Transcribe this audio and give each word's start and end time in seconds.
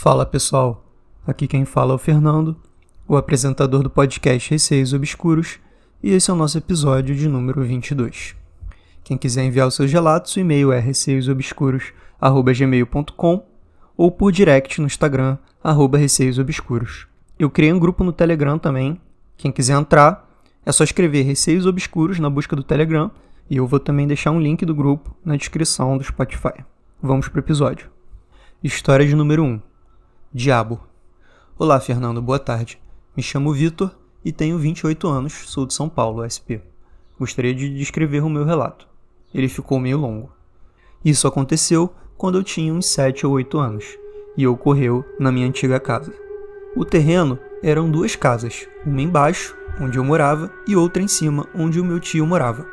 Fala 0.00 0.24
pessoal, 0.24 0.84
aqui 1.26 1.48
quem 1.48 1.64
fala 1.64 1.92
é 1.92 1.96
o 1.96 1.98
Fernando, 1.98 2.54
o 3.08 3.16
apresentador 3.16 3.82
do 3.82 3.90
podcast 3.90 4.48
Receios 4.48 4.92
Obscuros, 4.92 5.58
e 6.00 6.10
esse 6.10 6.30
é 6.30 6.32
o 6.32 6.36
nosso 6.36 6.56
episódio 6.56 7.16
de 7.16 7.26
número 7.26 7.64
22. 7.64 8.36
Quem 9.02 9.18
quiser 9.18 9.42
enviar 9.42 9.66
os 9.66 9.74
seus 9.74 9.92
relatos, 9.92 10.36
o 10.36 10.38
e-mail 10.38 10.70
é 10.70 10.78
receiosobscuros.gmail.com 10.78 13.46
ou 13.96 14.10
por 14.12 14.30
direct 14.30 14.80
no 14.80 14.86
Instagram, 14.86 15.36
receiosobscuros. 15.96 17.08
Eu 17.36 17.50
criei 17.50 17.72
um 17.72 17.80
grupo 17.80 18.04
no 18.04 18.12
Telegram 18.12 18.56
também, 18.56 19.00
quem 19.36 19.50
quiser 19.50 19.76
entrar, 19.76 20.30
é 20.64 20.70
só 20.70 20.84
escrever 20.84 21.22
Receios 21.22 21.66
Obscuros 21.66 22.20
na 22.20 22.30
busca 22.30 22.54
do 22.54 22.62
Telegram 22.62 23.10
e 23.50 23.56
eu 23.56 23.66
vou 23.66 23.80
também 23.80 24.06
deixar 24.06 24.30
um 24.30 24.40
link 24.40 24.64
do 24.64 24.76
grupo 24.76 25.12
na 25.24 25.34
descrição 25.34 25.98
do 25.98 26.04
Spotify. 26.04 26.64
Vamos 27.02 27.26
pro 27.26 27.40
episódio. 27.40 27.90
História 28.62 29.04
de 29.04 29.16
número 29.16 29.42
1 29.42 29.67
Diabo. 30.30 30.78
Olá, 31.58 31.80
Fernando, 31.80 32.20
boa 32.20 32.38
tarde. 32.38 32.78
Me 33.16 33.22
chamo 33.22 33.50
Vitor 33.50 33.96
e 34.22 34.30
tenho 34.30 34.58
28 34.58 35.08
anos, 35.08 35.32
sou 35.32 35.64
de 35.64 35.72
São 35.72 35.88
Paulo, 35.88 36.20
SP. 36.20 36.60
Gostaria 37.18 37.54
de 37.54 37.74
descrever 37.74 38.22
o 38.22 38.28
meu 38.28 38.44
relato. 38.44 38.86
Ele 39.32 39.48
ficou 39.48 39.80
meio 39.80 39.96
longo. 39.96 40.30
Isso 41.02 41.26
aconteceu 41.26 41.90
quando 42.18 42.36
eu 42.36 42.44
tinha 42.44 42.74
uns 42.74 42.84
7 42.88 43.26
ou 43.26 43.32
8 43.32 43.58
anos 43.58 43.86
e 44.36 44.46
ocorreu 44.46 45.02
na 45.18 45.32
minha 45.32 45.46
antiga 45.46 45.80
casa. 45.80 46.12
O 46.76 46.84
terreno 46.84 47.38
eram 47.62 47.90
duas 47.90 48.14
casas, 48.14 48.68
uma 48.84 49.00
embaixo, 49.00 49.56
onde 49.80 49.96
eu 49.96 50.04
morava, 50.04 50.52
e 50.66 50.76
outra 50.76 51.02
em 51.02 51.08
cima, 51.08 51.48
onde 51.54 51.80
o 51.80 51.84
meu 51.84 51.98
tio 51.98 52.26
morava. 52.26 52.66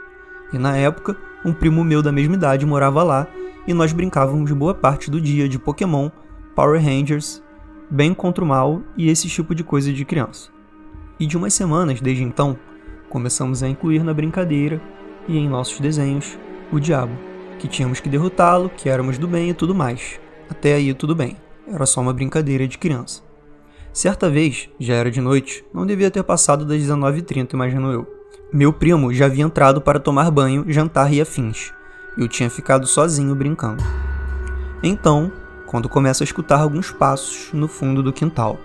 E 0.52 0.58
na 0.58 0.76
época, 0.76 1.16
um 1.46 1.54
primo 1.54 1.86
meu 1.86 2.02
da 2.02 2.12
mesma 2.12 2.36
idade 2.36 2.66
morava 2.66 3.02
lá 3.02 3.26
e 3.66 3.74
nós 3.74 3.94
brincávamos 3.94 4.52
boa 4.52 4.76
parte 4.76 5.10
do 5.10 5.22
dia 5.22 5.48
de 5.48 5.58
Pokémon, 5.58 6.12
Power 6.54 6.84
Rangers 6.84 7.45
bem 7.90 8.14
contra 8.14 8.44
o 8.44 8.48
mal 8.48 8.82
e 8.98 9.10
esse 9.10 9.28
tipo 9.28 9.54
de 9.54 9.64
coisa 9.64 9.92
de 9.92 10.06
criança. 10.06 10.50
E 11.20 11.26
de 11.26 11.38
umas 11.38 11.54
semanas 11.54 12.02
desde 12.02 12.24
então, 12.24 12.58
começamos 13.10 13.64
a 13.64 13.68
incluir 13.68 14.04
na 14.04 14.14
brincadeira 14.14 14.82
e 15.28 15.38
em 15.38 15.48
nossos 15.48 15.80
desenhos 15.80 16.38
o 16.72 16.80
diabo, 16.80 17.14
que 17.60 17.68
tínhamos 17.68 18.00
que 18.00 18.10
derrotá-lo, 18.10 18.70
que 18.70 18.90
éramos 18.90 19.18
do 19.18 19.28
bem 19.28 19.50
e 19.50 19.54
tudo 19.54 19.74
mais. 19.74 20.20
Até 20.50 20.74
aí 20.74 20.94
tudo 20.94 21.16
bem, 21.16 21.38
era 21.68 21.86
só 21.86 22.02
uma 22.02 22.14
brincadeira 22.14 22.68
de 22.68 22.78
criança. 22.78 23.24
Certa 23.94 24.30
vez, 24.30 24.70
já 24.80 24.96
era 24.96 25.10
de 25.10 25.22
noite, 25.22 25.64
não 25.74 25.86
devia 25.86 26.12
ter 26.12 26.24
passado 26.24 26.66
das 26.66 26.82
19h30, 26.82 27.54
imagino 27.54 27.92
eu. 27.92 28.06
Meu 28.52 28.74
primo 28.74 29.14
já 29.14 29.26
havia 29.26 29.44
entrado 29.44 29.82
para 29.82 30.00
tomar 30.00 30.30
banho, 30.30 30.66
jantar 30.68 31.14
e 31.14 31.22
afins. 31.22 31.72
Eu 32.18 32.28
tinha 32.28 32.50
ficado 32.50 32.86
sozinho 32.86 33.34
brincando. 33.34 33.84
Então, 34.84 35.32
quando 35.66 35.90
começo 35.90 36.24
a 36.24 36.26
escutar 36.26 36.60
alguns 36.60 36.92
passos 36.92 37.50
no 37.54 37.68
fundo 37.68 38.02
do 38.04 38.14
quintal. 38.14 38.60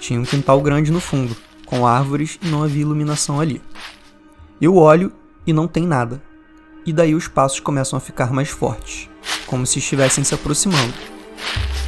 Tinha 0.00 0.20
um 0.20 0.24
quintal 0.24 0.60
grande 0.60 0.90
no 0.90 1.00
fundo, 1.00 1.36
com 1.66 1.86
árvores 1.86 2.38
e 2.42 2.48
não 2.48 2.62
havia 2.62 2.82
iluminação 2.82 3.40
ali. 3.40 3.62
Eu 4.60 4.76
olho 4.76 5.12
e 5.46 5.52
não 5.52 5.68
tem 5.68 5.86
nada. 5.86 6.22
E 6.84 6.92
daí 6.92 7.14
os 7.14 7.28
passos 7.28 7.60
começam 7.60 7.96
a 7.96 8.00
ficar 8.00 8.32
mais 8.32 8.48
fortes, 8.48 9.08
como 9.46 9.66
se 9.66 9.78
estivessem 9.78 10.24
se 10.24 10.34
aproximando. 10.34 10.94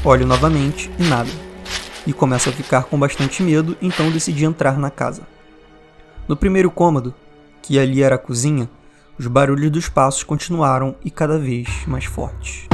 Olho 0.04 0.26
novamente 0.26 0.90
e 0.98 1.04
nada. 1.04 1.30
E 2.06 2.12
começo 2.12 2.48
a 2.48 2.52
ficar 2.52 2.84
com 2.84 2.98
bastante 2.98 3.42
medo, 3.42 3.76
então 3.80 4.10
decidi 4.10 4.44
entrar 4.44 4.78
na 4.78 4.90
casa. 4.90 5.22
No 6.28 6.36
primeiro 6.36 6.70
cômodo, 6.70 7.14
que 7.62 7.78
ali 7.78 8.02
era 8.02 8.14
a 8.16 8.18
cozinha, 8.18 8.68
os 9.18 9.26
barulhos 9.26 9.70
dos 9.70 9.88
passos 9.88 10.22
continuaram 10.22 10.96
e 11.04 11.10
cada 11.10 11.38
vez 11.38 11.86
mais 11.86 12.04
fortes. 12.04 12.68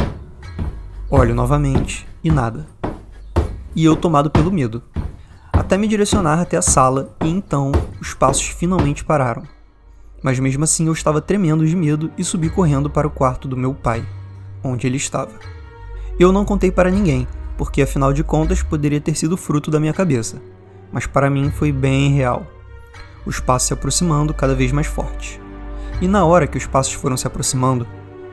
Olho 1.13 1.35
novamente 1.35 2.07
e 2.23 2.31
nada. 2.31 2.69
E 3.75 3.85
eu 3.85 3.97
tomado 3.97 4.31
pelo 4.31 4.53
medo. 4.53 4.81
Até 5.53 5.77
me 5.77 5.89
direcionar 5.89 6.39
até 6.39 6.57
a 6.57 6.63
sala 6.63 7.17
e 7.25 7.29
então 7.29 7.73
os 8.01 8.15
passos 8.15 8.47
finalmente 8.47 9.05
pararam. 9.05 9.43
Mas 10.23 10.39
mesmo 10.39 10.63
assim 10.63 10.87
eu 10.87 10.93
estava 10.93 11.21
tremendo 11.21 11.67
de 11.67 11.75
medo 11.75 12.13
e 12.17 12.23
subi 12.23 12.49
correndo 12.49 12.89
para 12.89 13.09
o 13.09 13.11
quarto 13.11 13.49
do 13.49 13.57
meu 13.57 13.75
pai, 13.75 14.07
onde 14.63 14.87
ele 14.87 14.99
estava. 14.99 15.33
Eu 16.17 16.31
não 16.31 16.45
contei 16.45 16.71
para 16.71 16.93
ninguém, 16.93 17.27
porque 17.59 17.83
afinal 17.83 18.13
de 18.13 18.23
contas 18.23 18.63
poderia 18.63 19.01
ter 19.01 19.17
sido 19.17 19.37
fruto 19.37 19.69
da 19.69 19.81
minha 19.81 19.93
cabeça, 19.93 20.41
mas 20.93 21.09
para 21.09 21.29
mim 21.29 21.51
foi 21.51 21.73
bem 21.73 22.13
real. 22.13 22.47
Os 23.27 23.41
passos 23.41 23.67
se 23.67 23.75
aproximando 23.75 24.33
cada 24.33 24.55
vez 24.55 24.71
mais 24.71 24.87
fortes. 24.87 25.41
E 26.01 26.07
na 26.07 26.25
hora 26.25 26.47
que 26.47 26.57
os 26.57 26.67
passos 26.67 26.93
foram 26.93 27.17
se 27.17 27.27
aproximando, 27.27 27.85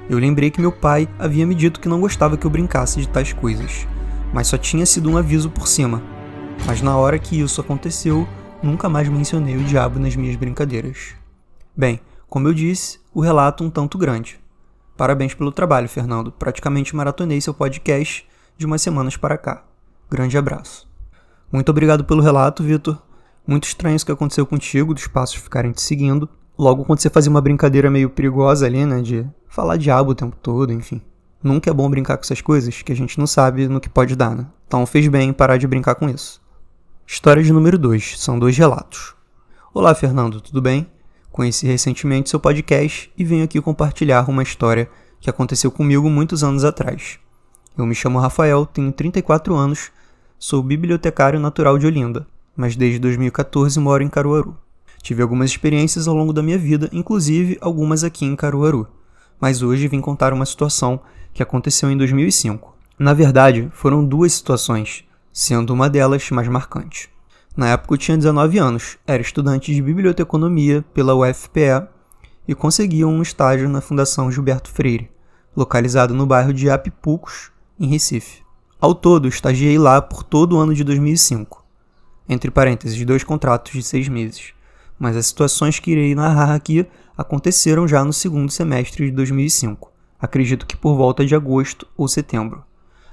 eu 0.09 0.17
lembrei 0.17 0.49
que 0.49 0.61
meu 0.61 0.71
pai 0.71 1.07
havia 1.19 1.45
me 1.45 1.53
dito 1.53 1.79
que 1.79 1.89
não 1.89 1.99
gostava 1.99 2.37
que 2.37 2.47
eu 2.47 2.51
brincasse 2.51 2.99
de 3.01 3.09
tais 3.09 3.33
coisas, 3.33 3.85
mas 4.33 4.47
só 4.47 4.57
tinha 4.57 4.85
sido 4.85 5.09
um 5.09 5.17
aviso 5.17 5.49
por 5.49 5.67
cima. 5.67 6.01
Mas 6.65 6.81
na 6.81 6.95
hora 6.95 7.19
que 7.19 7.39
isso 7.39 7.59
aconteceu, 7.59 8.27
nunca 8.63 8.87
mais 8.87 9.09
mencionei 9.09 9.57
o 9.57 9.63
diabo 9.63 9.99
nas 9.99 10.15
minhas 10.15 10.35
brincadeiras. 10.35 11.13
Bem, 11.75 11.99
como 12.29 12.47
eu 12.47 12.53
disse, 12.53 12.99
o 13.13 13.21
relato 13.21 13.63
um 13.63 13.69
tanto 13.69 13.97
grande. 13.97 14.39
Parabéns 14.95 15.33
pelo 15.33 15.51
trabalho, 15.51 15.87
Fernando. 15.87 16.31
Praticamente 16.31 16.95
maratonei 16.95 17.39
seu 17.39 17.53
podcast 17.53 18.27
de 18.57 18.65
umas 18.65 18.81
semanas 18.81 19.15
para 19.15 19.37
cá. 19.37 19.63
Grande 20.09 20.37
abraço. 20.37 20.87
Muito 21.51 21.69
obrigado 21.69 22.03
pelo 22.03 22.21
relato, 22.21 22.63
Vitor. 22.63 23.01
Muito 23.45 23.65
estranho 23.65 23.95
isso 23.95 24.05
que 24.05 24.11
aconteceu 24.11 24.45
contigo, 24.45 24.93
dos 24.93 25.07
passos 25.07 25.35
ficarem 25.35 25.71
te 25.71 25.81
seguindo. 25.81 26.27
Logo 26.57 26.83
quando 26.83 26.99
você 26.99 27.09
fazia 27.09 27.29
uma 27.29 27.39
brincadeira 27.39 27.91
meio 27.91 28.09
perigosa 28.09 28.65
ali, 28.65 28.83
né, 28.83 28.99
de 29.01 29.27
falar 29.47 29.77
diabo 29.77 30.11
o 30.11 30.15
tempo 30.15 30.35
todo, 30.41 30.73
enfim. 30.73 30.99
Nunca 31.43 31.69
é 31.69 31.73
bom 31.73 31.87
brincar 31.87 32.17
com 32.17 32.23
essas 32.23 32.41
coisas 32.41 32.81
que 32.81 32.91
a 32.91 32.95
gente 32.95 33.19
não 33.19 33.27
sabe 33.27 33.67
no 33.67 33.79
que 33.79 33.87
pode 33.87 34.15
dar, 34.15 34.35
né? 34.35 34.47
Então 34.65 34.83
fez 34.87 35.07
bem 35.07 35.31
parar 35.31 35.57
de 35.57 35.67
brincar 35.67 35.93
com 35.93 36.09
isso. 36.09 36.41
História 37.05 37.43
de 37.43 37.53
número 37.53 37.77
2, 37.77 38.19
são 38.19 38.39
dois 38.39 38.57
relatos. 38.57 39.13
Olá, 39.71 39.93
Fernando, 39.93 40.41
tudo 40.41 40.59
bem? 40.59 40.89
Conheci 41.31 41.67
recentemente 41.67 42.31
seu 42.31 42.39
podcast 42.39 43.13
e 43.15 43.23
venho 43.23 43.43
aqui 43.43 43.61
compartilhar 43.61 44.27
uma 44.27 44.41
história 44.41 44.89
que 45.19 45.29
aconteceu 45.29 45.69
comigo 45.69 46.09
muitos 46.09 46.43
anos 46.43 46.65
atrás. 46.65 47.19
Eu 47.77 47.85
me 47.85 47.93
chamo 47.93 48.17
Rafael, 48.17 48.65
tenho 48.65 48.91
34 48.91 49.55
anos, 49.55 49.91
sou 50.39 50.63
bibliotecário 50.63 51.39
natural 51.39 51.77
de 51.77 51.85
Olinda, 51.85 52.25
mas 52.55 52.75
desde 52.75 52.97
2014 52.97 53.79
moro 53.79 54.01
em 54.01 54.09
Caruaru. 54.09 54.57
Tive 55.07 55.21
algumas 55.21 55.51
experiências 55.51 56.05
ao 56.05 56.13
longo 56.13 56.33
da 56.33 56.43
minha 56.43 56.57
vida, 56.57 56.89
inclusive 56.91 57.57
algumas 57.61 58.03
aqui 58.03 58.25
em 58.25 58.35
Caruaru 58.35 58.85
mas 59.39 59.61
hoje 59.61 59.87
vim 59.87 60.01
contar 60.01 60.33
uma 60.33 60.45
situação 60.45 60.99
que 61.33 61.41
aconteceu 61.41 61.89
em 61.89 61.95
2005. 61.95 62.75
Na 62.99 63.13
verdade, 63.13 63.69
foram 63.71 64.03
duas 64.03 64.33
situações, 64.33 65.05
sendo 65.31 65.73
uma 65.73 65.89
delas 65.89 66.29
mais 66.29 66.49
marcante. 66.49 67.09
Na 67.55 67.69
época 67.69 67.93
eu 67.93 67.97
tinha 67.97 68.17
19 68.17 68.57
anos, 68.57 68.97
era 69.07 69.21
estudante 69.21 69.73
de 69.73 69.81
biblioteconomia 69.81 70.83
pela 70.93 71.15
UFPE 71.15 71.87
e 72.45 72.53
conseguia 72.53 73.07
um 73.07 73.21
estágio 73.21 73.69
na 73.69 73.79
Fundação 73.79 74.29
Gilberto 74.29 74.69
Freire, 74.69 75.09
localizado 75.55 76.13
no 76.13 76.25
bairro 76.25 76.53
de 76.53 76.69
Apipucos, 76.69 77.49
em 77.79 77.87
Recife. 77.87 78.41
Ao 78.77 78.93
todo, 78.93 79.29
estagiei 79.29 79.77
lá 79.77 80.01
por 80.01 80.21
todo 80.21 80.57
o 80.57 80.59
ano 80.59 80.73
de 80.73 80.83
2005, 80.83 81.63
entre 82.27 82.51
parênteses, 82.51 83.05
dois 83.05 83.23
contratos 83.23 83.71
de 83.71 83.83
seis 83.83 84.09
meses. 84.09 84.56
Mas 84.99 85.15
as 85.15 85.27
situações 85.27 85.79
que 85.79 85.91
irei 85.91 86.15
narrar 86.15 86.53
aqui 86.53 86.87
aconteceram 87.17 87.87
já 87.87 88.03
no 88.03 88.13
segundo 88.13 88.51
semestre 88.51 89.05
de 89.05 89.11
2005, 89.11 89.91
acredito 90.19 90.65
que 90.65 90.77
por 90.77 90.95
volta 90.95 91.25
de 91.25 91.35
agosto 91.35 91.87
ou 91.95 92.07
setembro. 92.07 92.63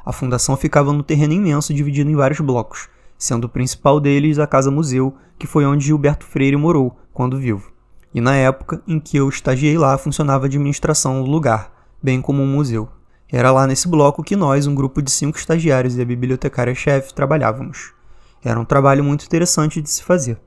A 0.05 0.12
fundação 0.12 0.56
ficava 0.56 0.93
no 0.93 1.03
terreno 1.03 1.33
imenso 1.33 1.72
dividido 1.72 2.11
em 2.11 2.17
vários 2.17 2.41
blocos, 2.41 2.89
sendo 3.17 3.45
o 3.45 3.49
principal 3.49 3.99
deles 3.99 4.39
a 4.39 4.47
Casa 4.47 4.71
Museu, 4.71 5.15
que 5.39 5.47
foi 5.47 5.65
onde 5.65 5.87
Gilberto 5.87 6.27
Freire 6.27 6.57
morou 6.57 6.98
quando 7.13 7.39
vivo. 7.39 7.72
E 8.15 8.21
na 8.21 8.37
época 8.37 8.83
em 8.87 9.01
que 9.01 9.16
eu 9.16 9.28
estagiei 9.28 9.77
lá 9.78 9.97
funcionava 9.98 10.45
a 10.45 10.47
administração 10.47 11.22
do 11.22 11.30
lugar, 11.30 11.72
bem 12.03 12.21
como 12.21 12.42
um 12.42 12.47
museu. 12.47 12.89
Era 13.33 13.51
lá 13.51 13.66
nesse 13.66 13.89
bloco 13.89 14.22
que 14.22 14.37
nós, 14.37 14.66
um 14.66 14.75
grupo 14.75 15.03
de 15.03 15.10
cinco 15.10 15.39
estagiários 15.39 15.97
e 15.97 16.03
a 16.03 16.04
bibliotecária-chefe, 16.04 17.15
trabalhávamos. 17.15 17.92
Era 18.45 18.60
um 18.60 18.65
trabalho 18.65 19.03
muito 19.03 19.25
interessante 19.25 19.80
de 19.80 19.91
se 19.91 20.03
fazer. 20.03 20.39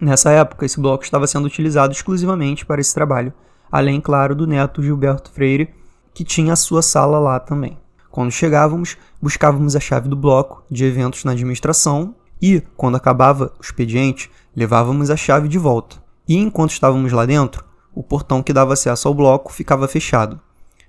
Nessa 0.00 0.30
época, 0.30 0.66
esse 0.66 0.80
bloco 0.80 1.04
estava 1.04 1.26
sendo 1.26 1.46
utilizado 1.46 1.92
exclusivamente 1.92 2.66
para 2.66 2.80
esse 2.80 2.92
trabalho, 2.92 3.32
além, 3.70 4.00
claro, 4.00 4.34
do 4.34 4.46
neto 4.46 4.82
Gilberto 4.82 5.30
Freire, 5.30 5.74
que 6.12 6.24
tinha 6.24 6.52
a 6.52 6.56
sua 6.56 6.82
sala 6.82 7.18
lá 7.18 7.38
também. 7.40 7.78
Quando 8.10 8.30
chegávamos, 8.30 8.96
buscávamos 9.20 9.74
a 9.74 9.80
chave 9.80 10.08
do 10.08 10.16
bloco 10.16 10.62
de 10.70 10.84
eventos 10.84 11.24
na 11.24 11.32
administração 11.32 12.14
e, 12.40 12.62
quando 12.76 12.96
acabava 12.96 13.52
o 13.58 13.62
expediente, 13.62 14.30
levávamos 14.54 15.10
a 15.10 15.16
chave 15.16 15.48
de 15.48 15.58
volta. 15.58 15.96
E 16.28 16.36
enquanto 16.36 16.70
estávamos 16.70 17.10
lá 17.12 17.26
dentro, 17.26 17.64
o 17.92 18.02
portão 18.02 18.42
que 18.42 18.52
dava 18.52 18.72
acesso 18.72 19.08
ao 19.08 19.14
bloco 19.14 19.52
ficava 19.52 19.88
fechado, 19.88 20.40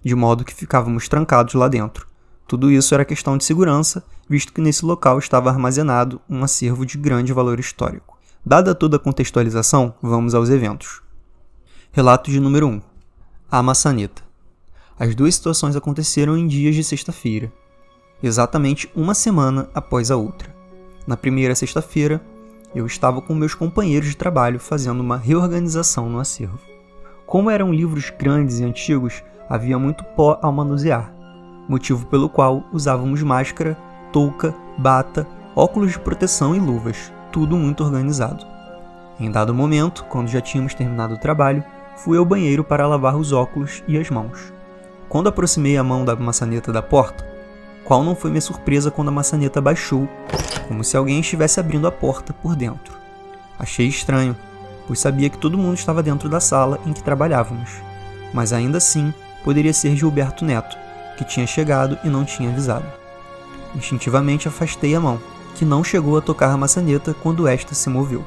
de 0.04 0.14
modo 0.14 0.46
que 0.46 0.54
ficávamos 0.54 1.08
trancados 1.08 1.54
lá 1.56 1.68
dentro. 1.68 2.08
Tudo 2.48 2.70
isso 2.72 2.94
era 2.94 3.04
questão 3.04 3.38
de 3.38 3.44
segurança, 3.44 4.04
visto 4.30 4.54
que 4.54 4.62
nesse 4.62 4.86
local 4.86 5.18
estava 5.18 5.50
armazenado 5.50 6.22
um 6.30 6.44
acervo 6.44 6.86
de 6.86 6.98
grande 6.98 7.34
valor 7.34 7.60
histórico. 7.60 8.15
Dada 8.48 8.76
toda 8.76 8.98
a 8.98 9.00
contextualização, 9.00 9.96
vamos 10.00 10.36
aos 10.36 10.52
eventos. 10.52 11.02
Relato 11.92 12.30
de 12.30 12.40
número 12.40 12.68
1. 12.68 12.82
A 13.50 13.64
maçaneta. 13.64 14.22
As 15.00 15.16
duas 15.16 15.34
situações 15.34 15.76
aconteceram 15.76 16.38
em 16.38 16.46
dias 16.46 16.76
de 16.76 16.84
sexta-feira. 16.84 17.52
exatamente 18.22 18.88
uma 18.96 19.16
semana 19.16 19.68
após 19.74 20.12
a 20.12 20.16
outra. 20.16 20.56
Na 21.08 21.18
primeira 21.18 21.56
sexta-feira, 21.56 22.22
eu 22.76 22.86
estava 22.86 23.20
com 23.20 23.34
meus 23.34 23.56
companheiros 23.56 24.10
de 24.10 24.16
trabalho 24.16 24.60
fazendo 24.60 25.00
uma 25.00 25.18
reorganização 25.18 26.08
no 26.08 26.20
acervo. 26.20 26.60
Como 27.26 27.50
eram 27.50 27.74
livros 27.74 28.12
grandes 28.12 28.60
e 28.60 28.64
antigos, 28.64 29.24
havia 29.50 29.80
muito 29.80 30.04
pó 30.16 30.38
ao 30.40 30.52
manusear, 30.52 31.12
motivo 31.68 32.06
pelo 32.06 32.30
qual 32.30 32.64
usávamos 32.72 33.24
máscara, 33.24 33.76
touca, 34.14 34.54
bata, 34.78 35.28
óculos 35.56 35.94
de 35.94 36.00
proteção 36.00 36.56
e 36.56 36.60
luvas, 36.60 37.12
tudo 37.36 37.58
muito 37.58 37.84
organizado. 37.84 38.46
Em 39.20 39.30
dado 39.30 39.54
momento, 39.54 40.06
quando 40.06 40.30
já 40.30 40.40
tínhamos 40.40 40.74
terminado 40.74 41.16
o 41.16 41.18
trabalho, 41.18 41.62
fui 41.98 42.18
ao 42.18 42.24
banheiro 42.24 42.64
para 42.64 42.88
lavar 42.88 43.18
os 43.18 43.34
óculos 43.34 43.84
e 43.90 43.98
as 43.98 44.10
mãos. 44.10 44.54
Quando 45.10 45.28
aproximei 45.28 45.76
a 45.76 45.84
mão 45.84 46.06
da 46.06 46.16
maçaneta 46.16 46.72
da 46.72 46.82
porta, 46.82 47.28
qual 47.84 48.06
não 48.06 48.16
foi 48.16 48.32
minha 48.32 48.40
surpresa 48.40 48.90
quando 48.90 49.10
a 49.10 49.12
maçaneta 49.12 49.60
baixou, 49.60 50.08
como 50.70 50.82
se 50.82 50.96
alguém 50.96 51.20
estivesse 51.20 51.60
abrindo 51.60 51.86
a 51.88 51.92
porta 51.92 52.32
por 52.32 52.56
dentro. 52.56 52.98
Achei 53.60 53.86
estranho, 53.86 54.34
pois 54.88 55.00
sabia 55.00 55.30
que 55.30 55.38
todo 55.38 55.58
mundo 55.58 55.76
estava 55.76 56.02
dentro 56.02 56.30
da 56.30 56.40
sala 56.40 56.80
em 56.86 56.94
que 56.94 57.04
trabalhávamos, 57.04 57.70
mas 58.34 58.54
ainda 58.54 58.78
assim 58.78 59.14
poderia 59.44 59.74
ser 59.74 59.94
Gilberto 59.98 60.46
Neto, 60.46 60.78
que 61.18 61.26
tinha 61.26 61.46
chegado 61.46 62.00
e 62.02 62.08
não 62.08 62.24
tinha 62.24 62.50
avisado. 62.50 62.88
Instintivamente 63.76 64.48
afastei 64.48 64.96
a 64.96 65.02
mão, 65.02 65.20
que 65.56 65.66
não 65.66 65.84
chegou 65.84 66.18
a 66.18 66.22
tocar 66.22 66.52
a 66.52 66.58
maçaneta 66.58 67.16
quando 67.24 67.48
esta 67.48 67.74
se 67.74 67.90
moveu. 67.90 68.24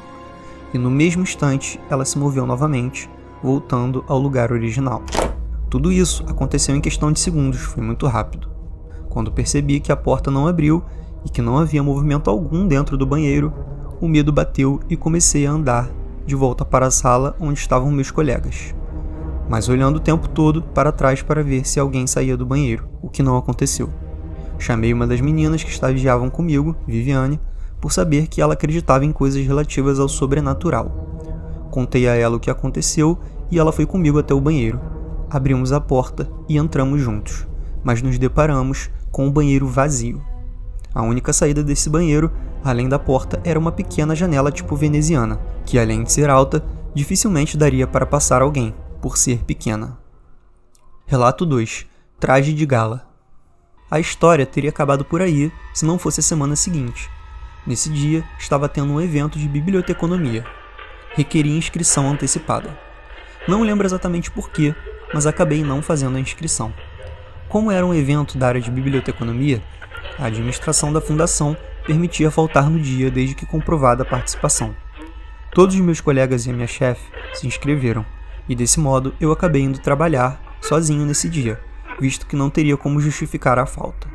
E 0.73 0.79
no 0.79 0.91
mesmo 0.91 1.23
instante 1.23 1.79
ela 1.89 2.05
se 2.05 2.19
moveu 2.19 2.47
novamente, 2.47 3.09
voltando 3.43 4.05
ao 4.09 4.19
lugar 4.19 4.51
original. 4.51 5.03
Tudo 5.71 5.93
isso 5.93 6.25
aconteceu 6.27 6.75
em 6.75 6.81
questão 6.81 7.13
de 7.13 7.21
segundos, 7.21 7.61
foi 7.61 7.85
muito 7.85 8.07
rápido. 8.07 8.49
Quando 9.11 9.31
percebi 9.31 9.79
que 9.79 9.93
a 9.93 9.97
porta 9.97 10.31
não 10.31 10.47
abriu 10.47 10.83
e 11.25 11.29
que 11.29 11.43
não 11.43 11.59
havia 11.59 11.83
movimento 11.83 12.31
algum 12.31 12.67
dentro 12.67 12.97
do 12.97 13.07
banheiro, 13.07 13.53
o 14.01 14.09
medo 14.09 14.33
bateu 14.33 14.81
e 14.89 14.97
comecei 14.97 15.47
a 15.47 15.51
andar 15.51 15.91
de 16.27 16.35
volta 16.35 16.65
para 16.65 16.87
a 16.87 16.91
sala 16.91 17.37
onde 17.39 17.59
estavam 17.59 17.91
meus 17.91 18.11
colegas. 18.11 18.75
Mas 19.49 19.69
olhando 19.69 19.97
o 19.97 20.01
tempo 20.01 20.29
todo 20.29 20.63
para 20.63 20.93
trás 20.93 21.23
para 21.23 21.43
ver 21.43 21.67
se 21.67 21.79
alguém 21.79 22.07
saía 22.07 22.37
do 22.37 22.47
banheiro, 22.47 22.89
o 23.03 23.09
que 23.09 23.23
não 23.23 23.37
aconteceu. 23.37 23.91
Chamei 24.59 24.93
uma 24.93 25.07
das 25.07 25.21
meninas 25.21 25.63
que 25.63 25.71
estagiavam 25.71 26.29
comigo, 26.29 26.77
Viviane, 26.87 27.41
por 27.81 27.93
saber 27.93 28.27
que 28.27 28.41
ela 28.41 28.55
acreditava 28.55 29.05
em 29.05 29.13
coisas 29.13 29.45
relativas 29.47 30.01
ao 30.01 30.09
sobrenatural. 30.09 31.09
Contei 31.71 32.09
a 32.09 32.15
ela 32.15 32.37
o 32.37 32.41
que 32.41 32.51
aconteceu 32.51 33.19
e 33.51 33.59
ela 33.59 33.73
foi 33.73 33.87
comigo 33.87 34.19
até 34.19 34.35
o 34.35 34.41
banheiro. 34.41 34.81
Abrimos 35.31 35.73
a 35.73 35.81
porta 35.81 36.29
e 36.49 36.59
entramos 36.59 37.01
juntos, 37.01 37.47
mas 37.85 38.03
nos 38.03 38.19
deparamos 38.19 38.91
com 39.11 39.29
o 39.29 39.31
banheiro 39.31 39.67
vazio. 39.67 40.21
A 40.95 41.03
única 41.03 41.33
saída 41.33 41.63
desse 41.63 41.89
banheiro, 41.89 42.33
além 42.65 42.89
da 42.89 42.99
porta, 42.99 43.41
era 43.45 43.59
uma 43.59 43.71
pequena 43.71 44.17
janela 44.17 44.51
tipo 44.51 44.75
veneziana, 44.75 45.39
que 45.65 45.79
além 45.79 46.03
de 46.03 46.13
ser 46.13 46.29
alta, 46.31 46.65
dificilmente 46.95 47.57
daria 47.57 47.87
para 47.87 48.07
passar 48.07 48.43
alguém, 48.43 48.75
por 49.01 49.17
ser 49.17 49.45
pequena. 49.45 49.99
Relato 51.07 51.47
2 51.47 51.87
Traje 52.19 52.53
de 52.53 52.67
gala. 52.67 53.08
A 53.90 53.99
história 53.99 54.44
teria 54.44 54.69
acabado 54.69 55.02
por 55.02 55.23
aí 55.23 55.50
se 55.73 55.87
não 55.87 55.99
fosse 55.99 56.20
a 56.20 56.23
semana 56.23 56.55
seguinte. 56.55 57.08
Nesse 57.67 57.88
dia, 57.88 58.23
estava 58.38 58.69
tendo 58.69 58.93
um 58.93 59.00
evento 59.00 59.38
de 59.38 59.49
biblioteconomia. 59.49 60.44
Requeria 61.14 61.56
inscrição 61.56 62.06
antecipada. 62.06 62.79
Não 63.46 63.62
lembro 63.62 63.87
exatamente 63.87 64.31
porquê, 64.31 64.75
mas 65.14 65.26
acabei 65.26 65.62
não 65.62 65.81
fazendo 65.81 66.19
a 66.19 66.20
inscrição. 66.20 66.73
Como 67.49 67.70
era 67.70 67.87
um 67.87 67.94
evento 67.94 68.37
da 68.37 68.49
área 68.49 68.61
de 68.61 68.70
biblioteconomia, 68.70 69.62
a 70.19 70.26
administração 70.26 70.93
da 70.93 71.00
fundação 71.00 71.56
permitia 71.87 72.31
faltar 72.31 72.69
no 72.69 72.79
dia 72.79 73.11
desde 73.11 73.35
que 73.35 73.46
comprovada 73.46 74.02
a 74.02 74.06
participação. 74.06 74.76
Todos 75.50 75.75
os 75.75 75.81
meus 75.81 75.99
colegas 75.99 76.44
e 76.44 76.50
a 76.50 76.52
minha 76.52 76.67
chefe 76.67 77.11
se 77.32 77.46
inscreveram, 77.46 78.05
e 78.46 78.55
desse 78.55 78.79
modo 78.79 79.14
eu 79.19 79.32
acabei 79.32 79.62
indo 79.62 79.79
trabalhar 79.79 80.38
sozinho 80.61 81.06
nesse 81.06 81.26
dia, 81.26 81.58
visto 82.00 82.27
que 82.27 82.37
não 82.37 82.50
teria 82.50 82.77
como 82.77 83.00
justificar 83.00 83.59
a 83.59 83.67
falta. 83.67 84.09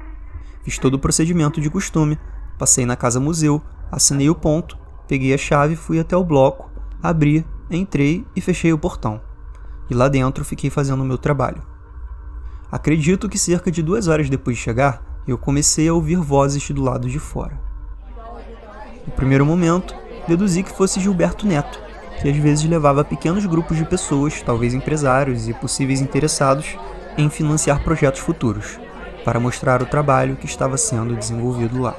Fiz 0.63 0.77
todo 0.77 0.95
o 0.95 1.00
procedimento 1.00 1.59
de 1.59 1.69
costume, 1.69 2.18
passei 2.57 2.85
na 2.85 2.95
casa 2.95 3.19
museu, 3.19 3.62
assinei 3.91 4.30
o 4.30 4.35
ponto, 4.35 4.77
peguei 5.07 5.33
a 5.33 5.38
chave, 5.38 5.75
fui 5.75 6.00
até 6.00 6.15
o 6.15 6.24
bloco, 6.24 6.71
abri, 7.01 7.45
entrei 7.69 8.25
e 8.35 8.41
fechei 8.41 8.71
o 8.71 8.77
portão. 8.77 9.21
E 9.89 9.94
lá 9.94 10.07
dentro 10.07 10.45
fiquei 10.45 10.69
fazendo 10.69 11.01
o 11.01 11.06
meu 11.06 11.18
trabalho. 11.18 11.62
Acredito 12.71 13.30
que 13.30 13.38
cerca 13.38 13.69
de 13.69 13.83
duas 13.83 14.07
horas 14.07 14.30
depois 14.30 14.57
de 14.57 14.63
chegar, 14.63 15.03
eu 15.27 15.38
comecei 15.38 15.88
a 15.88 15.94
ouvir 15.94 16.18
vozes 16.18 16.69
do 16.71 16.81
lado 16.81 17.09
de 17.09 17.19
fora. 17.19 17.62
No 19.06 19.13
primeiro 19.13 19.45
momento, 19.45 19.94
deduzi 20.27 20.63
que 20.63 20.75
fosse 20.75 21.00
Gilberto 21.00 21.45
Neto, 21.45 21.80
que 22.21 22.30
às 22.30 22.38
vezes 22.38 22.63
levava 22.63 23.03
pequenos 23.03 23.45
grupos 23.45 23.77
de 23.77 23.85
pessoas, 23.85 24.41
talvez 24.41 24.74
empresários 24.74 25.47
e 25.47 25.53
possíveis 25.53 26.01
interessados, 26.01 26.77
em 27.18 27.30
financiar 27.30 27.83
projetos 27.83 28.21
futuros, 28.21 28.80
para 29.24 29.39
mostrar 29.39 29.81
o 29.81 29.86
trabalho 29.86 30.36
que 30.36 30.45
estava 30.45 30.77
sendo 30.77 31.15
desenvolvido 31.15 31.81
lá. 31.81 31.95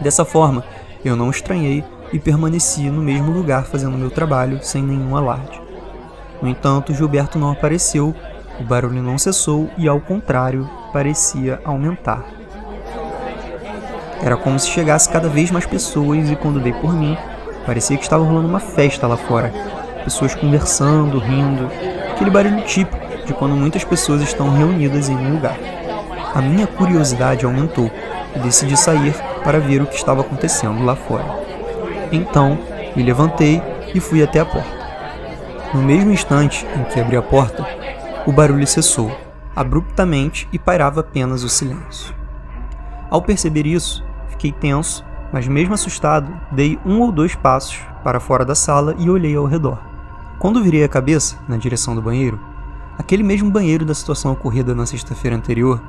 Dessa 0.00 0.24
forma, 0.24 0.64
eu 1.04 1.16
não 1.16 1.30
estranhei 1.30 1.84
e 2.12 2.18
permaneci 2.18 2.90
no 2.90 3.02
mesmo 3.02 3.30
lugar 3.30 3.64
fazendo 3.64 3.96
meu 3.96 4.10
trabalho 4.10 4.60
sem 4.62 4.82
nenhum 4.82 5.16
alarde. 5.16 5.60
No 6.40 6.48
entanto, 6.48 6.94
Gilberto 6.94 7.38
não 7.38 7.50
apareceu, 7.50 8.14
o 8.58 8.64
barulho 8.64 9.02
não 9.02 9.18
cessou 9.18 9.70
e, 9.76 9.88
ao 9.88 10.00
contrário, 10.00 10.68
parecia 10.92 11.60
aumentar. 11.64 12.24
Era 14.22 14.36
como 14.36 14.58
se 14.58 14.68
chegasse 14.68 15.08
cada 15.08 15.28
vez 15.28 15.50
mais 15.50 15.64
pessoas 15.64 16.30
e 16.30 16.36
quando 16.36 16.60
dei 16.60 16.72
por 16.72 16.92
mim, 16.92 17.16
parecia 17.64 17.96
que 17.96 18.02
estava 18.02 18.24
rolando 18.24 18.48
uma 18.48 18.60
festa 18.60 19.06
lá 19.06 19.16
fora. 19.16 19.52
Pessoas 20.04 20.34
conversando, 20.34 21.18
rindo, 21.18 21.70
aquele 22.12 22.30
barulho 22.30 22.62
típico 22.64 23.09
de 23.30 23.34
quando 23.34 23.54
muitas 23.54 23.84
pessoas 23.84 24.20
estão 24.22 24.50
reunidas 24.50 25.08
em 25.08 25.16
um 25.16 25.34
lugar. 25.34 25.56
A 26.34 26.42
minha 26.42 26.66
curiosidade 26.66 27.44
aumentou 27.44 27.88
e 28.34 28.38
decidi 28.40 28.76
sair 28.76 29.14
para 29.44 29.60
ver 29.60 29.80
o 29.80 29.86
que 29.86 29.94
estava 29.94 30.20
acontecendo 30.20 30.84
lá 30.84 30.96
fora. 30.96 31.24
Então, 32.10 32.58
me 32.96 33.04
levantei 33.04 33.62
e 33.94 34.00
fui 34.00 34.20
até 34.20 34.40
a 34.40 34.44
porta. 34.44 34.80
No 35.72 35.80
mesmo 35.80 36.10
instante 36.10 36.66
em 36.76 36.82
que 36.84 36.98
abri 36.98 37.16
a 37.16 37.22
porta, 37.22 37.64
o 38.26 38.32
barulho 38.32 38.66
cessou 38.66 39.16
abruptamente 39.54 40.48
e 40.52 40.58
pairava 40.58 41.00
apenas 41.00 41.44
o 41.44 41.48
silêncio. 41.48 42.12
Ao 43.08 43.22
perceber 43.22 43.66
isso, 43.66 44.04
fiquei 44.28 44.50
tenso, 44.50 45.04
mas 45.32 45.46
mesmo 45.46 45.74
assustado, 45.74 46.32
dei 46.50 46.78
um 46.84 47.00
ou 47.00 47.12
dois 47.12 47.36
passos 47.36 47.78
para 48.02 48.18
fora 48.18 48.44
da 48.44 48.56
sala 48.56 48.96
e 48.98 49.08
olhei 49.08 49.36
ao 49.36 49.46
redor. 49.46 49.78
Quando 50.38 50.62
virei 50.62 50.82
a 50.82 50.88
cabeça 50.88 51.36
na 51.48 51.56
direção 51.56 51.94
do 51.94 52.02
banheiro, 52.02 52.40
aquele 53.00 53.22
mesmo 53.22 53.50
banheiro 53.50 53.84
da 53.84 53.94
situação 53.94 54.32
ocorrida 54.32 54.74
na 54.74 54.84
sexta-feira 54.84 55.34
anterior, 55.34 55.80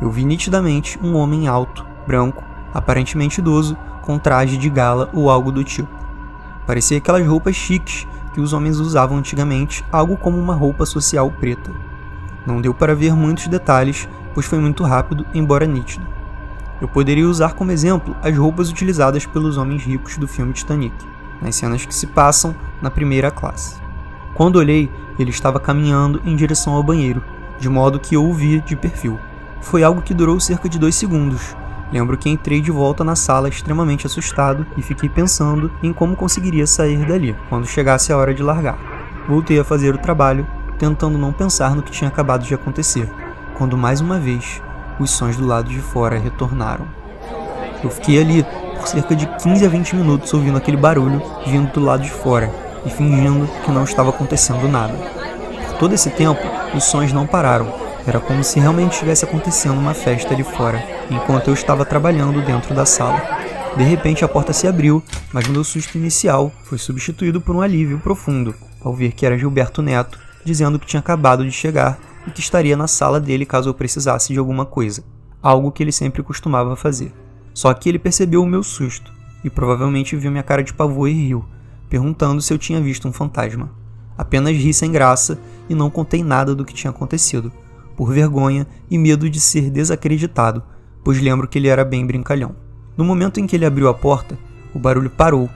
eu 0.00 0.10
vi 0.10 0.26
nitidamente 0.26 0.98
um 1.02 1.16
homem 1.16 1.48
alto, 1.48 1.86
branco, 2.06 2.44
aparentemente 2.74 3.40
idoso, 3.40 3.76
com 4.02 4.18
traje 4.18 4.58
de 4.58 4.68
gala 4.68 5.08
ou 5.14 5.30
algo 5.30 5.50
do 5.50 5.64
tipo. 5.64 5.88
Parecia 6.66 6.98
aquelas 6.98 7.26
roupas 7.26 7.56
chiques 7.56 8.06
que 8.34 8.42
os 8.42 8.52
homens 8.52 8.78
usavam 8.78 9.16
antigamente, 9.16 9.82
algo 9.90 10.18
como 10.18 10.38
uma 10.38 10.54
roupa 10.54 10.84
social 10.84 11.30
preta. 11.30 11.70
Não 12.46 12.60
deu 12.60 12.74
para 12.74 12.94
ver 12.94 13.14
muitos 13.14 13.46
detalhes, 13.46 14.06
pois 14.34 14.44
foi 14.44 14.58
muito 14.58 14.84
rápido, 14.84 15.24
embora 15.32 15.66
nítido. 15.66 16.06
Eu 16.78 16.88
poderia 16.88 17.26
usar 17.26 17.54
como 17.54 17.72
exemplo 17.72 18.14
as 18.22 18.36
roupas 18.36 18.68
utilizadas 18.68 19.24
pelos 19.24 19.56
homens 19.56 19.82
ricos 19.82 20.18
do 20.18 20.28
filme 20.28 20.52
Titanic, 20.52 20.94
nas 21.40 21.54
cenas 21.54 21.86
que 21.86 21.94
se 21.94 22.06
passam 22.06 22.54
na 22.82 22.90
primeira 22.90 23.30
classe. 23.30 23.83
Quando 24.34 24.56
olhei, 24.56 24.90
ele 25.16 25.30
estava 25.30 25.60
caminhando 25.60 26.20
em 26.24 26.34
direção 26.34 26.74
ao 26.74 26.82
banheiro, 26.82 27.22
de 27.58 27.68
modo 27.68 28.00
que 28.00 28.16
eu 28.16 28.28
o 28.28 28.34
vi 28.34 28.60
de 28.60 28.74
perfil. 28.74 29.18
Foi 29.60 29.84
algo 29.84 30.02
que 30.02 30.12
durou 30.12 30.40
cerca 30.40 30.68
de 30.68 30.76
dois 30.76 30.96
segundos. 30.96 31.56
Lembro 31.92 32.18
que 32.18 32.28
entrei 32.28 32.60
de 32.60 32.72
volta 32.72 33.04
na 33.04 33.14
sala 33.14 33.48
extremamente 33.48 34.06
assustado 34.08 34.66
e 34.76 34.82
fiquei 34.82 35.08
pensando 35.08 35.70
em 35.80 35.92
como 35.92 36.16
conseguiria 36.16 36.66
sair 36.66 37.06
dali 37.06 37.36
quando 37.48 37.68
chegasse 37.68 38.12
a 38.12 38.16
hora 38.16 38.34
de 38.34 38.42
largar. 38.42 38.76
Voltei 39.28 39.60
a 39.60 39.64
fazer 39.64 39.94
o 39.94 39.98
trabalho 39.98 40.44
tentando 40.78 41.16
não 41.16 41.32
pensar 41.32 41.76
no 41.76 41.82
que 41.82 41.92
tinha 41.92 42.08
acabado 42.08 42.44
de 42.44 42.52
acontecer, 42.52 43.08
quando 43.56 43.78
mais 43.78 44.00
uma 44.00 44.18
vez 44.18 44.60
os 44.98 45.12
sons 45.12 45.36
do 45.36 45.46
lado 45.46 45.68
de 45.70 45.78
fora 45.78 46.18
retornaram. 46.18 46.86
Eu 47.84 47.90
fiquei 47.90 48.20
ali 48.20 48.44
por 48.76 48.88
cerca 48.88 49.14
de 49.14 49.26
15 49.26 49.64
a 49.64 49.68
20 49.68 49.94
minutos 49.94 50.34
ouvindo 50.34 50.58
aquele 50.58 50.76
barulho 50.76 51.22
vindo 51.46 51.72
do 51.72 51.80
lado 51.80 52.02
de 52.02 52.10
fora 52.10 52.63
e 52.84 52.90
fingindo 52.90 53.48
que 53.64 53.70
não 53.70 53.84
estava 53.84 54.10
acontecendo 54.10 54.68
nada. 54.68 54.94
Por 55.68 55.78
todo 55.78 55.94
esse 55.94 56.10
tempo, 56.10 56.40
os 56.74 56.84
sons 56.84 57.12
não 57.12 57.26
pararam. 57.26 57.72
Era 58.06 58.20
como 58.20 58.44
se 58.44 58.60
realmente 58.60 58.92
estivesse 58.92 59.24
acontecendo 59.24 59.78
uma 59.78 59.94
festa 59.94 60.34
ali 60.34 60.44
fora, 60.44 60.84
enquanto 61.10 61.48
eu 61.48 61.54
estava 61.54 61.84
trabalhando 61.84 62.44
dentro 62.44 62.74
da 62.74 62.84
sala. 62.84 63.20
De 63.76 63.82
repente 63.82 64.24
a 64.24 64.28
porta 64.28 64.52
se 64.52 64.68
abriu, 64.68 65.02
mas 65.32 65.48
meu 65.48 65.64
susto 65.64 65.96
inicial 65.98 66.52
foi 66.64 66.78
substituído 66.78 67.40
por 67.40 67.56
um 67.56 67.60
alívio 67.60 67.98
profundo 67.98 68.54
ao 68.82 68.94
ver 68.94 69.12
que 69.12 69.24
era 69.24 69.38
Gilberto 69.38 69.80
Neto 69.80 70.18
dizendo 70.44 70.78
que 70.78 70.86
tinha 70.86 71.00
acabado 71.00 71.42
de 71.44 71.50
chegar 71.50 71.98
e 72.26 72.30
que 72.30 72.40
estaria 72.40 72.76
na 72.76 72.86
sala 72.86 73.18
dele 73.18 73.46
caso 73.46 73.70
eu 73.70 73.74
precisasse 73.74 74.32
de 74.32 74.38
alguma 74.38 74.66
coisa. 74.66 75.02
algo 75.42 75.70
que 75.70 75.82
ele 75.82 75.92
sempre 75.92 76.22
costumava 76.22 76.74
fazer. 76.74 77.12
Só 77.52 77.72
que 77.74 77.86
ele 77.86 77.98
percebeu 77.98 78.42
o 78.42 78.46
meu 78.46 78.62
susto 78.62 79.12
e 79.44 79.50
provavelmente 79.50 80.16
viu 80.16 80.30
minha 80.30 80.42
cara 80.42 80.62
de 80.62 80.72
pavor 80.72 81.06
e 81.06 81.12
riu, 81.12 81.44
perguntando 81.88 82.40
se 82.40 82.52
eu 82.52 82.58
tinha 82.58 82.80
visto 82.80 83.06
um 83.08 83.12
fantasma. 83.12 83.70
Apenas 84.16 84.56
ri 84.56 84.72
sem 84.72 84.92
graça 84.92 85.38
e 85.68 85.74
não 85.74 85.90
contei 85.90 86.22
nada 86.22 86.54
do 86.54 86.64
que 86.64 86.74
tinha 86.74 86.90
acontecido, 86.90 87.52
por 87.96 88.12
vergonha 88.12 88.66
e 88.90 88.98
medo 88.98 89.28
de 89.28 89.40
ser 89.40 89.70
desacreditado, 89.70 90.62
pois 91.02 91.20
lembro 91.20 91.48
que 91.48 91.58
ele 91.58 91.68
era 91.68 91.84
bem 91.84 92.06
brincalhão. 92.06 92.54
No 92.96 93.04
momento 93.04 93.40
em 93.40 93.46
que 93.46 93.56
ele 93.56 93.66
abriu 93.66 93.88
a 93.88 93.94
porta, 93.94 94.38
o 94.74 94.78
barulho 94.78 95.10
parou, 95.10 95.48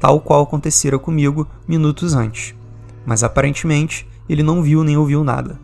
tal 0.00 0.20
qual 0.20 0.42
acontecera 0.42 0.98
comigo 0.98 1.46
minutos 1.66 2.14
antes. 2.14 2.54
Mas 3.04 3.22
aparentemente 3.22 4.06
ele 4.28 4.42
não 4.42 4.62
viu 4.62 4.82
nem 4.82 4.96
ouviu 4.96 5.22
nada. 5.22 5.58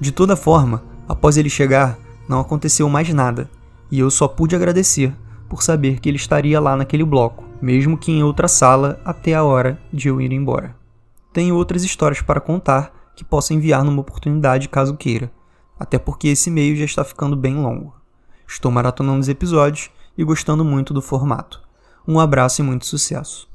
De 0.00 0.10
toda 0.10 0.36
forma, 0.36 0.82
após 1.08 1.36
ele 1.36 1.48
chegar, 1.48 1.98
não 2.28 2.40
aconteceu 2.40 2.88
mais 2.88 3.08
nada, 3.12 3.48
e 3.90 3.98
eu 3.98 4.10
só 4.10 4.26
pude 4.26 4.56
agradecer 4.56 5.14
por 5.48 5.62
saber 5.62 6.00
que 6.00 6.08
ele 6.08 6.16
estaria 6.16 6.58
lá 6.58 6.76
naquele 6.76 7.04
bloco, 7.04 7.41
mesmo 7.62 7.96
que 7.96 8.10
em 8.10 8.24
outra 8.24 8.48
sala 8.48 9.00
até 9.04 9.34
a 9.34 9.44
hora 9.44 9.80
de 9.92 10.08
eu 10.08 10.20
ir 10.20 10.32
embora. 10.32 10.74
Tenho 11.32 11.54
outras 11.54 11.84
histórias 11.84 12.20
para 12.20 12.40
contar 12.40 12.92
que 13.14 13.24
posso 13.24 13.54
enviar 13.54 13.84
numa 13.84 14.00
oportunidade 14.00 14.68
caso 14.68 14.96
queira, 14.96 15.30
até 15.78 15.96
porque 15.96 16.26
esse 16.28 16.50
e-mail 16.50 16.74
já 16.76 16.84
está 16.84 17.04
ficando 17.04 17.36
bem 17.36 17.54
longo. 17.54 17.94
Estou 18.48 18.72
maratonando 18.72 19.20
os 19.20 19.28
episódios 19.28 19.90
e 20.18 20.24
gostando 20.24 20.64
muito 20.64 20.92
do 20.92 21.00
formato. 21.00 21.62
Um 22.06 22.18
abraço 22.18 22.60
e 22.60 22.64
muito 22.64 22.84
sucesso. 22.84 23.48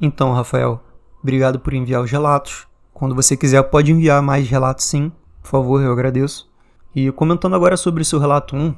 Então, 0.00 0.32
Rafael, 0.32 0.82
obrigado 1.22 1.60
por 1.60 1.72
enviar 1.72 2.02
os 2.02 2.10
relatos. 2.10 2.66
Quando 2.92 3.14
você 3.14 3.36
quiser, 3.36 3.62
pode 3.62 3.92
enviar 3.92 4.20
mais 4.20 4.48
relatos 4.48 4.86
sim. 4.86 5.12
Por 5.40 5.48
favor, 5.48 5.80
eu 5.80 5.92
agradeço. 5.92 6.50
E 6.92 7.12
comentando 7.12 7.54
agora 7.54 7.76
sobre 7.76 8.04
seu 8.04 8.18
relato 8.18 8.56
1, 8.56 8.74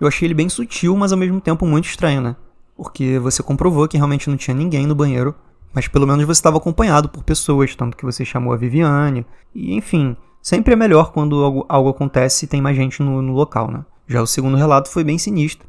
eu 0.00 0.08
achei 0.08 0.26
ele 0.26 0.34
bem 0.34 0.48
sutil, 0.48 0.96
mas 0.96 1.12
ao 1.12 1.18
mesmo 1.18 1.40
tempo 1.40 1.64
muito 1.64 1.86
estranho, 1.86 2.20
né? 2.20 2.36
Porque 2.76 3.18
você 3.18 3.42
comprovou 3.42 3.86
que 3.86 3.96
realmente 3.96 4.28
não 4.28 4.36
tinha 4.36 4.54
ninguém 4.54 4.86
no 4.86 4.94
banheiro, 4.94 5.34
mas 5.72 5.88
pelo 5.88 6.06
menos 6.06 6.24
você 6.24 6.38
estava 6.38 6.58
acompanhado 6.58 7.08
por 7.08 7.22
pessoas, 7.22 7.74
tanto 7.74 7.96
que 7.96 8.04
você 8.04 8.24
chamou 8.24 8.52
a 8.52 8.56
Viviane. 8.56 9.26
E 9.54 9.74
enfim, 9.74 10.16
sempre 10.40 10.72
é 10.72 10.76
melhor 10.76 11.12
quando 11.12 11.42
algo, 11.42 11.66
algo 11.68 11.88
acontece 11.88 12.44
e 12.44 12.48
tem 12.48 12.60
mais 12.60 12.76
gente 12.76 13.02
no, 13.02 13.20
no 13.20 13.32
local, 13.32 13.70
né? 13.70 13.84
Já 14.06 14.22
o 14.22 14.26
segundo 14.26 14.56
relato 14.56 14.90
foi 14.90 15.02
bem 15.02 15.18
sinistro. 15.18 15.66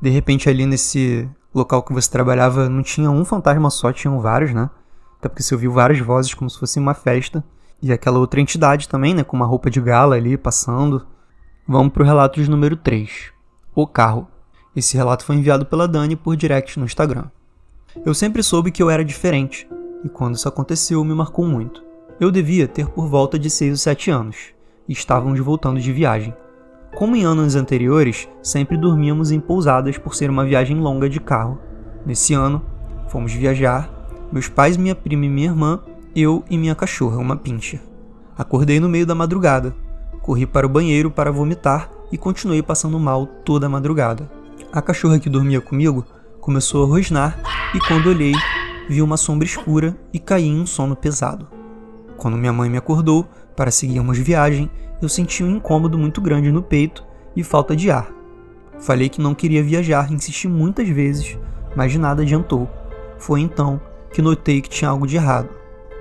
De 0.00 0.10
repente, 0.10 0.48
ali 0.48 0.66
nesse 0.66 1.28
local 1.54 1.82
que 1.82 1.92
você 1.92 2.10
trabalhava, 2.10 2.68
não 2.68 2.82
tinha 2.82 3.10
um 3.10 3.24
fantasma 3.24 3.70
só, 3.70 3.92
tinham 3.92 4.20
vários, 4.20 4.52
né? 4.52 4.70
Até 5.18 5.28
porque 5.28 5.42
você 5.42 5.54
ouviu 5.54 5.72
várias 5.72 5.98
vozes 6.00 6.34
como 6.34 6.48
se 6.48 6.58
fosse 6.58 6.78
uma 6.78 6.94
festa. 6.94 7.44
E 7.80 7.92
aquela 7.92 8.18
outra 8.18 8.40
entidade 8.40 8.88
também, 8.88 9.14
né? 9.14 9.24
Com 9.24 9.36
uma 9.36 9.46
roupa 9.46 9.70
de 9.70 9.80
gala 9.80 10.16
ali 10.16 10.36
passando. 10.36 11.06
Vamos 11.66 11.92
pro 11.92 12.04
relato 12.04 12.42
de 12.42 12.50
número 12.50 12.76
3. 12.76 13.32
O 13.74 13.86
carro. 13.86 14.28
Esse 14.76 14.96
relato 14.96 15.24
foi 15.24 15.36
enviado 15.36 15.66
pela 15.66 15.88
Dani 15.88 16.14
por 16.14 16.36
direct 16.36 16.78
no 16.78 16.84
Instagram. 16.84 17.24
Eu 18.04 18.14
sempre 18.14 18.42
soube 18.42 18.70
que 18.70 18.82
eu 18.82 18.90
era 18.90 19.04
diferente, 19.04 19.68
e 20.04 20.08
quando 20.08 20.36
isso 20.36 20.48
aconteceu 20.48 21.02
me 21.04 21.14
marcou 21.14 21.46
muito. 21.46 21.82
Eu 22.20 22.30
devia 22.30 22.68
ter 22.68 22.86
por 22.88 23.06
volta 23.06 23.38
de 23.38 23.48
6 23.48 23.72
ou 23.72 23.76
7 23.76 24.10
anos, 24.10 24.36
e 24.88 24.92
estávamos 24.92 25.38
voltando 25.40 25.80
de 25.80 25.92
viagem. 25.92 26.34
Como 26.96 27.16
em 27.16 27.24
anos 27.24 27.54
anteriores, 27.54 28.28
sempre 28.42 28.76
dormíamos 28.76 29.30
em 29.30 29.40
pousadas 29.40 29.98
por 29.98 30.14
ser 30.14 30.30
uma 30.30 30.44
viagem 30.44 30.78
longa 30.78 31.08
de 31.08 31.20
carro. 31.20 31.58
Nesse 32.04 32.34
ano, 32.34 32.62
fomos 33.08 33.32
viajar, 33.32 33.90
meus 34.32 34.48
pais, 34.48 34.76
minha 34.76 34.94
prima 34.94 35.26
e 35.26 35.28
minha 35.28 35.48
irmã, 35.48 35.80
eu 36.14 36.44
e 36.50 36.58
minha 36.58 36.74
cachorra, 36.74 37.18
uma 37.18 37.36
pincher. 37.36 37.80
Acordei 38.36 38.80
no 38.80 38.88
meio 38.88 39.06
da 39.06 39.14
madrugada, 39.14 39.74
corri 40.22 40.46
para 40.46 40.66
o 40.66 40.70
banheiro 40.70 41.10
para 41.10 41.32
vomitar 41.32 41.90
e 42.12 42.18
continuei 42.18 42.62
passando 42.62 42.98
mal 42.98 43.26
toda 43.26 43.66
a 43.66 43.70
madrugada. 43.70 44.37
A 44.70 44.82
cachorra 44.82 45.18
que 45.18 45.30
dormia 45.30 45.62
comigo 45.62 46.04
começou 46.42 46.84
a 46.84 46.86
rosnar 46.86 47.40
e 47.74 47.80
quando 47.80 48.10
olhei, 48.10 48.34
vi 48.86 49.00
uma 49.00 49.16
sombra 49.16 49.46
escura 49.46 49.96
e 50.12 50.18
caí 50.18 50.46
em 50.46 50.60
um 50.60 50.66
sono 50.66 50.94
pesado. 50.94 51.48
Quando 52.18 52.36
minha 52.36 52.52
mãe 52.52 52.68
me 52.68 52.76
acordou 52.76 53.26
para 53.56 53.70
seguirmos 53.70 54.18
viagem, 54.18 54.70
eu 55.00 55.08
senti 55.08 55.42
um 55.42 55.56
incômodo 55.56 55.96
muito 55.96 56.20
grande 56.20 56.52
no 56.52 56.62
peito 56.62 57.02
e 57.34 57.42
falta 57.42 57.74
de 57.74 57.90
ar. 57.90 58.10
Falei 58.78 59.08
que 59.08 59.22
não 59.22 59.34
queria 59.34 59.62
viajar, 59.62 60.12
insisti 60.12 60.46
muitas 60.46 60.86
vezes, 60.86 61.38
mas 61.74 61.90
de 61.90 61.98
nada 61.98 62.20
adiantou. 62.20 62.68
Foi 63.18 63.40
então 63.40 63.80
que 64.12 64.20
notei 64.20 64.60
que 64.60 64.68
tinha 64.68 64.90
algo 64.90 65.06
de 65.06 65.16
errado. 65.16 65.48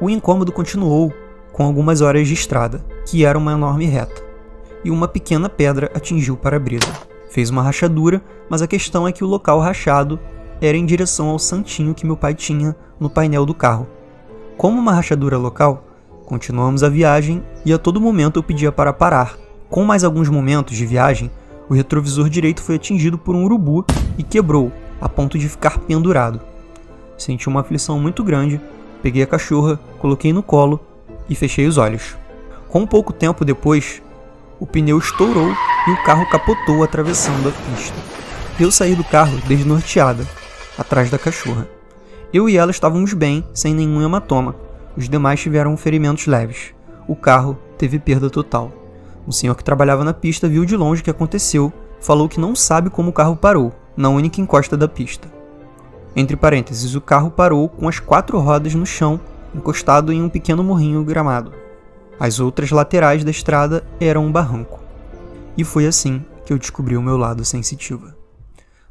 O 0.02 0.10
incômodo 0.10 0.52
continuou 0.52 1.14
com 1.54 1.64
algumas 1.64 2.02
horas 2.02 2.28
de 2.28 2.34
estrada, 2.34 2.86
que 3.06 3.24
era 3.24 3.38
uma 3.38 3.54
enorme 3.54 3.86
reta, 3.86 4.22
e 4.84 4.92
uma 4.92 5.08
pequena 5.08 5.48
pedra 5.48 5.90
atingiu 5.96 6.34
o 6.34 6.38
para-brisa. 6.38 7.17
Fez 7.30 7.50
uma 7.50 7.62
rachadura, 7.62 8.22
mas 8.50 8.62
a 8.62 8.68
questão 8.68 9.08
é 9.08 9.12
que 9.12 9.24
o 9.24 9.28
local 9.28 9.60
rachado 9.60 10.20
era 10.62 10.78
em 10.78 10.86
direção 10.86 11.30
ao 11.30 11.40
santinho 11.40 11.94
que 11.94 12.06
meu 12.06 12.18
pai 12.18 12.34
tinha 12.34 12.76
no 13.00 13.10
painel 13.10 13.46
do 13.46 13.54
carro. 13.54 13.88
Como 14.58 14.80
uma 14.80 14.94
rachadura 14.94 15.38
local, 15.38 15.86
continuamos 16.26 16.84
a 16.84 16.90
viagem 16.90 17.44
e 17.66 17.72
a 17.72 17.78
todo 17.78 18.02
momento 18.02 18.40
eu 18.40 18.44
pedia 18.44 18.72
para 18.72 18.94
parar. 18.94 19.38
Com 19.70 19.84
mais 19.84 20.04
alguns 20.04 20.30
momentos 20.30 20.76
de 20.76 20.86
viagem, 20.86 21.30
o 21.70 21.74
retrovisor 21.74 22.30
direito 22.30 22.62
foi 22.62 22.76
atingido 22.76 23.18
por 23.18 23.36
um 23.36 23.44
urubu 23.44 23.86
e 24.18 24.24
quebrou, 24.24 24.72
a 25.00 25.08
ponto 25.08 25.38
de 25.38 25.48
ficar 25.50 25.80
pendurado. 25.80 26.42
Senti 27.18 27.48
uma 27.48 27.62
aflição 27.62 28.00
muito 28.00 28.24
grande, 28.24 28.62
peguei 29.02 29.22
a 29.22 29.28
cachorra, 29.28 29.80
coloquei 30.00 30.32
no 30.32 30.42
colo 30.42 30.80
e 31.30 31.36
fechei 31.36 31.68
os 31.68 31.78
olhos. 31.78 32.16
Com 32.68 32.86
pouco 32.86 33.12
tempo 33.14 33.46
depois, 33.46 34.02
o 34.60 34.66
pneu 34.66 34.98
estourou 34.98 35.52
e 35.88 35.92
o 35.92 36.04
carro 36.04 36.30
capotou 36.30 36.84
atravessando 36.84 37.50
a 37.50 37.52
pista. 37.52 37.96
Eu 38.60 38.72
saí 38.72 38.96
do 38.96 39.04
carro 39.04 39.38
desnorteada, 39.48 40.26
atrás 40.78 41.10
da 41.10 41.18
cachorra. 41.18 41.68
Eu 42.34 42.50
e 42.50 42.58
ela 42.58 42.72
estávamos 42.72 43.14
bem, 43.14 43.46
sem 43.54 43.74
nenhum 43.74 44.02
hematoma. 44.02 44.56
Os 44.96 45.08
demais 45.08 45.40
tiveram 45.40 45.78
ferimentos 45.78 46.28
leves. 46.28 46.74
O 47.08 47.16
carro 47.16 47.58
teve 47.78 48.00
perda 48.00 48.30
total. 48.30 48.72
O 49.26 49.32
senhor 49.32 49.56
que 49.56 49.64
trabalhava 49.64 50.04
na 50.04 50.14
pista 50.14 50.48
viu 50.48 50.66
de 50.66 50.76
longe 50.76 51.02
o 51.02 51.04
que 51.04 51.12
aconteceu, 51.12 51.72
falou 52.00 52.28
que 52.28 52.40
não 52.40 52.56
sabe 52.56 52.90
como 52.90 53.10
o 53.10 53.14
carro 53.14 53.36
parou, 53.36 53.74
na 53.96 54.10
única 54.10 54.42
encosta 54.42 54.76
da 54.76 54.88
pista. 54.88 55.28
Entre 56.16 56.36
parênteses, 56.36 56.96
o 56.96 57.02
carro 57.02 57.30
parou 57.30 57.70
com 57.70 57.88
as 57.88 58.00
quatro 58.00 58.40
rodas 58.40 58.74
no 58.74 58.86
chão, 58.86 59.20
encostado 59.54 60.12
em 60.12 60.22
um 60.22 60.30
pequeno 60.30 60.64
morrinho 60.64 61.04
gramado. 61.04 61.54
As 62.20 62.40
outras 62.40 62.72
laterais 62.72 63.24
da 63.24 63.32
estrada 63.32 63.84
eram 64.00 64.26
um 64.26 64.32
barranco. 64.32 64.80
E 65.56 65.64
foi 65.64 65.86
assim 65.86 66.26
que 66.46 66.52
eu 66.52 66.58
descobri 66.58 66.98
o 66.98 67.02
meu 67.02 67.18
lado 67.18 67.46
sensitiva. 67.46 68.16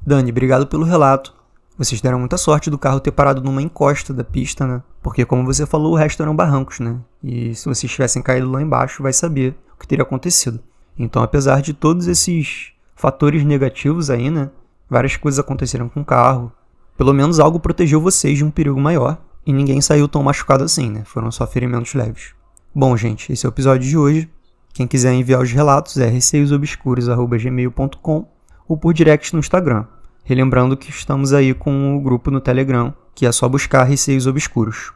Dani, 0.07 0.31
obrigado 0.31 0.67
pelo 0.67 0.85
relato. 0.85 1.35
Vocês 1.77 2.01
deram 2.01 2.21
muita 2.21 2.39
sorte 2.39 2.71
do 2.71 2.79
carro 2.79 3.01
ter 3.01 3.11
parado 3.11 3.43
numa 3.43 3.61
encosta 3.61 4.15
da 4.15 4.23
pista, 4.23 4.67
né? 4.67 4.83
Porque, 5.03 5.25
como 5.25 5.45
você 5.45 5.67
falou, 5.67 5.93
o 5.93 5.97
resto 5.97 6.23
eram 6.23 6.35
barrancos, 6.35 6.79
né? 6.81 6.97
E 7.23 7.55
se 7.55 7.69
vocês 7.69 7.91
tivessem 7.91 8.23
caído 8.23 8.51
lá 8.51 8.63
embaixo, 8.63 9.03
vai 9.03 9.13
saber 9.13 9.55
o 9.75 9.81
que 9.81 9.87
teria 9.87 10.05
acontecido. 10.05 10.61
Então, 10.99 11.23
apesar 11.23 11.61
de 11.61 11.75
todos 11.75 12.07
esses 12.07 12.73
fatores 12.95 13.45
negativos 13.45 14.09
aí, 14.09 14.31
né? 14.31 14.51
Várias 14.89 15.17
coisas 15.17 15.39
aconteceram 15.39 15.89
com 15.89 16.01
o 16.01 16.05
carro. 16.05 16.53
Pelo 16.97 17.13
menos 17.13 17.41
algo 17.41 17.59
protegeu 17.59 18.01
vocês 18.01 18.39
de 18.39 18.45
um 18.45 18.51
perigo 18.51 18.81
maior. 18.81 19.19
E 19.45 19.53
ninguém 19.53 19.81
saiu 19.81 20.09
tão 20.09 20.23
machucado 20.23 20.65
assim, 20.65 20.89
né? 20.89 21.03
Foram 21.05 21.31
só 21.31 21.47
ferimentos 21.47 21.95
leves. 21.95 22.36
Bom, 22.79 22.95
gente, 22.95 23.33
esse 23.33 23.47
é 23.47 23.49
o 23.49 23.53
episódio 23.53 23.89
de 23.89 23.97
hoje. 23.97 24.29
Quem 24.75 24.87
quiser 24.87 25.15
enviar 25.15 25.41
os 25.41 25.51
relatos 25.51 25.97
é 25.97 26.11
receiosobscuros.gmail.com 26.11 28.29
ou 28.69 28.77
por 28.77 28.93
direct 28.93 29.33
no 29.33 29.41
Instagram. 29.41 29.87
Relembrando 30.23 30.77
que 30.77 30.91
estamos 30.91 31.33
aí 31.33 31.55
com 31.55 31.97
o 31.97 32.01
grupo 32.03 32.31
no 32.31 32.39
Telegram, 32.39 32.93
que 33.15 33.25
é 33.25 33.33
só 33.33 33.49
buscar 33.49 33.85
Receios 33.85 34.27
Obscuros. 34.27 34.93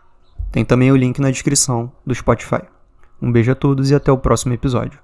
Tem 0.52 0.62
também 0.62 0.92
o 0.92 0.96
link 0.96 1.22
na 1.22 1.30
descrição 1.30 1.90
do 2.04 2.14
Spotify. 2.14 2.60
Um 3.22 3.32
beijo 3.32 3.50
a 3.50 3.54
todos 3.54 3.90
e 3.90 3.94
até 3.94 4.12
o 4.12 4.18
próximo 4.18 4.52
episódio. 4.52 4.98